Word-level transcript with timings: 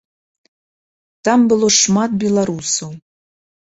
Там 1.29 1.39
было 1.53 1.71
шмат 1.81 2.11
беларусаў. 2.27 3.01